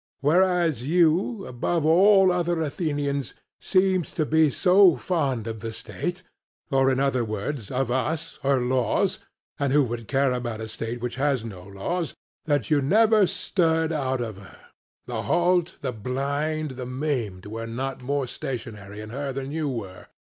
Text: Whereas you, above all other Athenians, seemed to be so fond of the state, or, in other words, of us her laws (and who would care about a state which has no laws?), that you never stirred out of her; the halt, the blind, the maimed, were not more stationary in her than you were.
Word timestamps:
Whereas 0.21 0.81
you, 0.83 1.45
above 1.45 1.85
all 1.85 2.31
other 2.31 2.59
Athenians, 2.59 3.35
seemed 3.59 4.05
to 4.05 4.25
be 4.25 4.49
so 4.49 4.95
fond 4.97 5.45
of 5.45 5.59
the 5.59 5.71
state, 5.71 6.23
or, 6.71 6.89
in 6.89 6.99
other 6.99 7.23
words, 7.23 7.69
of 7.69 7.91
us 7.91 8.37
her 8.41 8.59
laws 8.59 9.19
(and 9.59 9.71
who 9.71 9.83
would 9.83 10.07
care 10.07 10.33
about 10.33 10.59
a 10.59 10.67
state 10.67 11.01
which 11.01 11.17
has 11.17 11.45
no 11.45 11.61
laws?), 11.61 12.15
that 12.45 12.71
you 12.71 12.81
never 12.81 13.27
stirred 13.27 13.91
out 13.91 14.21
of 14.21 14.37
her; 14.37 14.57
the 15.05 15.21
halt, 15.21 15.77
the 15.81 15.91
blind, 15.93 16.71
the 16.71 16.87
maimed, 16.87 17.45
were 17.45 17.67
not 17.67 18.01
more 18.01 18.25
stationary 18.25 19.01
in 19.01 19.11
her 19.11 19.31
than 19.31 19.51
you 19.51 19.69
were. 19.69 20.07